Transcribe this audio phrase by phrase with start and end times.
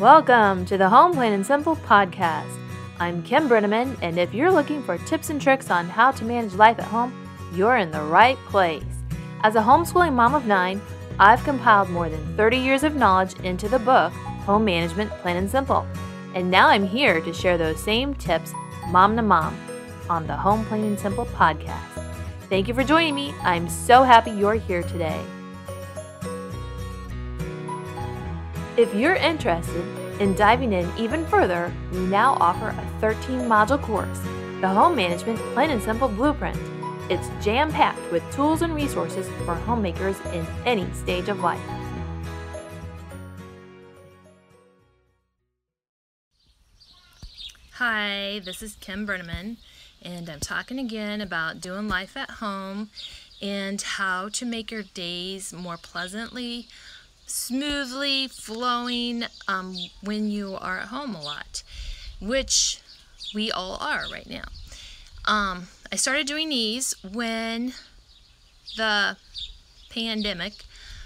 [0.00, 2.50] Welcome to the Home Plain and Simple podcast.
[2.98, 6.54] I'm Kim Brenneman, and if you're looking for tips and tricks on how to manage
[6.54, 7.14] life at home,
[7.54, 8.82] you're in the right place.
[9.44, 10.82] As a homeschooling mom of nine,
[11.20, 14.12] I've compiled more than 30 years of knowledge into the book
[14.46, 15.86] Home Management Plain and Simple.
[16.34, 18.52] And now I'm here to share those same tips,
[18.88, 19.56] mom to mom,
[20.10, 22.02] on the Home Plain and Simple podcast.
[22.48, 23.32] Thank you for joining me.
[23.42, 25.24] I'm so happy you're here today.
[28.76, 29.84] If you're interested
[30.20, 34.18] in diving in even further, we now offer a 13 module course,
[34.60, 36.58] the Home Management Plain and Simple Blueprint.
[37.08, 41.60] It's jam packed with tools and resources for homemakers in any stage of life.
[47.74, 49.58] Hi, this is Kim Brenneman,
[50.02, 52.90] and I'm talking again about doing life at home
[53.40, 56.66] and how to make your days more pleasantly
[57.26, 61.62] smoothly flowing um, when you are at home a lot,
[62.20, 62.80] which
[63.34, 64.44] we all are right now.
[65.26, 67.72] Um, I started doing these when
[68.76, 69.16] the
[69.90, 70.64] pandemic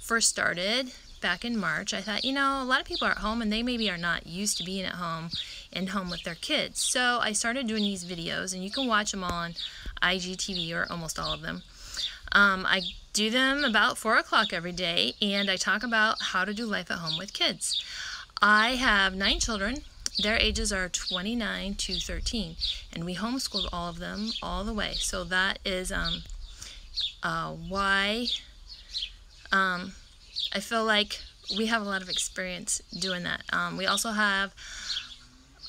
[0.00, 1.92] first started back in March.
[1.92, 3.98] I thought, you know, a lot of people are at home and they maybe are
[3.98, 5.30] not used to being at home
[5.72, 6.80] and home with their kids.
[6.80, 9.54] So I started doing these videos, and you can watch them on
[10.02, 11.62] IGTV or almost all of them.
[12.32, 16.54] Um, I do them about 4 o'clock every day, and I talk about how to
[16.54, 17.82] do life at home with kids.
[18.40, 19.78] I have nine children.
[20.22, 22.56] Their ages are 29 to 13,
[22.92, 24.92] and we homeschooled all of them all the way.
[24.94, 26.22] So that is um,
[27.22, 28.26] uh, why
[29.52, 29.92] um,
[30.52, 31.20] I feel like
[31.56, 33.42] we have a lot of experience doing that.
[33.52, 34.54] Um, we also have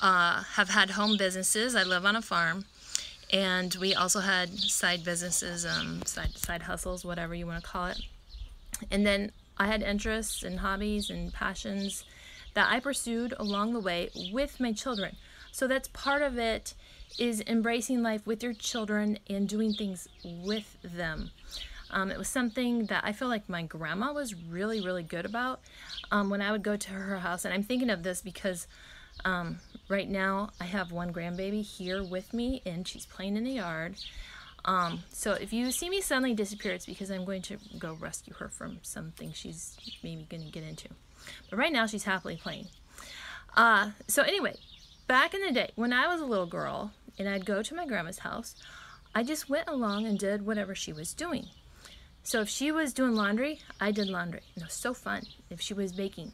[0.00, 1.74] uh, have had home businesses.
[1.74, 2.64] I live on a farm,
[3.32, 7.86] and we also had side businesses, um, side side hustles, whatever you want to call
[7.86, 8.00] it.
[8.90, 12.04] And then I had interests and hobbies and passions
[12.54, 15.16] that I pursued along the way with my children.
[15.50, 16.74] So that's part of it
[17.18, 21.30] is embracing life with your children and doing things with them.
[21.90, 25.60] Um, it was something that I feel like my grandma was really, really good about
[26.10, 27.44] um, when I would go to her house.
[27.44, 28.66] And I'm thinking of this because
[29.26, 33.52] um, right now, I have one grandbaby here with me, and she's playing in the
[33.52, 33.96] yard.
[34.64, 38.34] Um, so if you see me suddenly disappear, it's because I'm going to go rescue
[38.34, 40.88] her from something she's maybe going to get into.
[41.50, 42.68] But right now, she's happily playing.
[43.56, 44.54] Uh, so anyway,
[45.06, 47.86] back in the day, when I was a little girl, and I'd go to my
[47.86, 48.54] grandma's house,
[49.14, 51.48] I just went along and did whatever she was doing.
[52.22, 54.42] So if she was doing laundry, I did laundry.
[54.54, 55.24] And it was so fun.
[55.50, 56.32] If she was baking,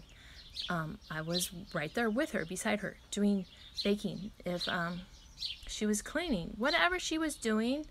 [0.68, 3.46] um, I was right there with her, beside her, doing
[3.84, 4.30] baking.
[4.44, 5.02] If um,
[5.66, 7.86] she was cleaning, whatever she was doing,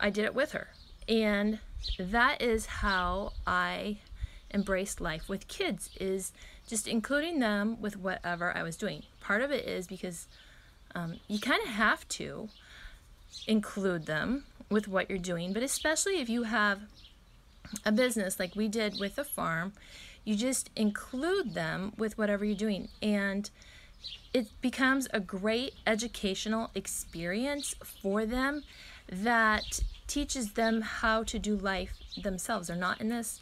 [0.00, 0.68] I did it with her.
[1.08, 1.58] And
[1.98, 3.98] that is how I
[4.52, 6.32] embraced life with kids is
[6.66, 9.02] just including them with whatever I was doing.
[9.20, 10.26] Part of it is because
[10.94, 12.48] um, you kind of have to
[13.46, 16.80] include them with what you're doing, but especially if you have
[17.84, 19.72] a business like we did with the farm,
[20.24, 22.88] you just include them with whatever you're doing.
[23.02, 23.50] And
[24.32, 28.64] it becomes a great educational experience for them
[29.08, 31.92] that teaches them how to do life
[32.22, 32.68] themselves.
[32.68, 33.40] They're not in this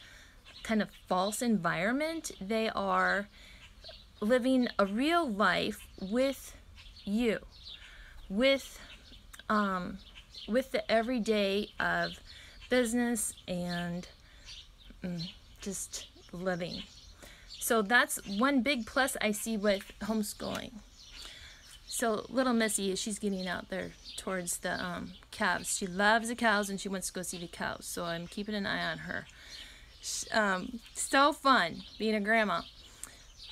[0.62, 3.28] kind of false environment, they are
[4.20, 6.54] living a real life with
[7.04, 7.38] you,
[8.28, 8.78] with
[9.48, 9.98] um,
[10.48, 12.12] with the everyday of
[12.70, 14.08] business and
[15.04, 15.22] mm,
[15.60, 16.82] just living.
[17.58, 20.72] So that's one big plus I see with homeschooling.
[21.86, 25.76] So little Missy, she's getting out there towards the um, calves.
[25.76, 27.84] She loves the cows and she wants to go see the cows.
[27.84, 29.26] So I'm keeping an eye on her.
[30.32, 32.62] Um, so fun being a grandma.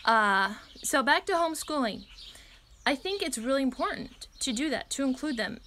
[0.05, 2.07] Uh, so back to homeschooling.
[2.87, 5.61] I think it's really important to do that, to include them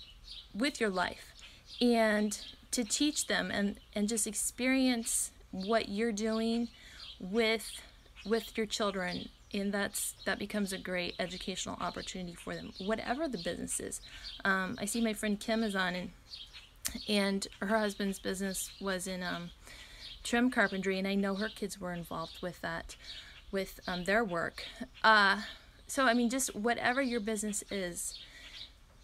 [0.54, 1.32] with your life
[1.80, 2.38] and
[2.72, 6.70] to teach them and, and just experience what you're doing
[7.20, 7.82] with
[8.26, 13.38] with your children and that's that becomes a great educational opportunity for them whatever the
[13.38, 14.02] business is.
[14.46, 16.10] Um, i see my friend kim is on and
[17.08, 19.52] and her husband's business was in um,
[20.24, 22.96] trim carpentry and i know her kids were involved with that
[23.52, 24.64] with um, their work.
[25.04, 25.42] Uh,
[25.88, 28.20] so i mean just whatever your business is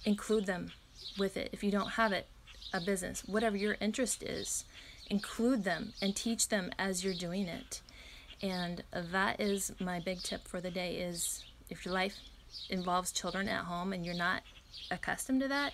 [0.06, 0.72] include them
[1.18, 1.50] with it.
[1.52, 2.28] If you don't have it
[2.74, 4.66] a business whatever your interest is
[5.10, 7.82] include them and teach them as you're doing it
[8.42, 12.16] and that is my big tip for the day is if your life
[12.70, 14.42] involves children at home and you're not
[14.92, 15.74] accustomed to that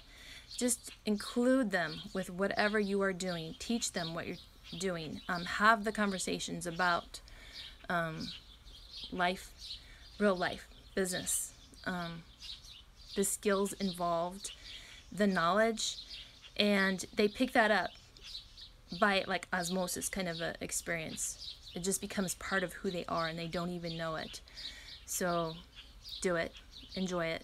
[0.57, 4.37] just include them with whatever you are doing teach them what you're
[4.79, 7.21] doing um, have the conversations about
[7.89, 8.27] um,
[9.11, 9.51] life
[10.19, 11.51] real life business.
[11.85, 12.23] Um,
[13.15, 14.51] the skills involved,
[15.11, 15.97] the knowledge,
[16.57, 17.91] and they pick that up
[18.99, 21.55] by like osmosis kind of a experience.
[21.75, 24.39] It just becomes part of who they are and they don't even know it.
[25.05, 25.53] So
[26.21, 26.53] do it.
[26.95, 27.43] Enjoy it.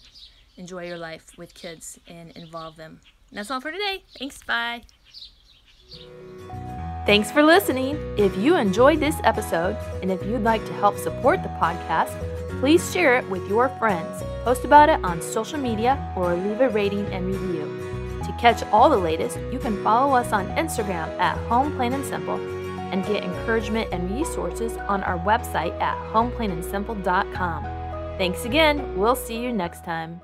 [0.57, 3.01] Enjoy your life with kids and involve them.
[3.29, 4.03] And that's all for today.
[4.17, 4.41] Thanks.
[4.43, 4.83] Bye.
[7.05, 7.97] Thanks for listening.
[8.17, 12.17] If you enjoyed this episode and if you'd like to help support the podcast,
[12.61, 16.69] please share it with your friends, post about it on social media, or leave a
[16.69, 18.19] rating and review.
[18.23, 22.05] To catch all the latest, you can follow us on Instagram at Home Plain and
[22.05, 22.60] Simple
[22.91, 27.63] and get encouragement and resources on our website at homeplainandsimple.com.
[28.17, 28.97] Thanks again.
[28.97, 30.21] We'll see you next time.